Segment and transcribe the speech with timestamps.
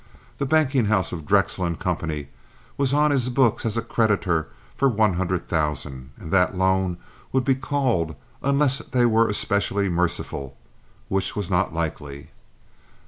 [0.39, 2.23] The banking house of Drexel & Co.
[2.75, 6.97] was on his books as a creditor for one hundred thousand, and that loan
[7.31, 10.57] would be called unless they were especially merciful,
[11.07, 12.31] which was not likely.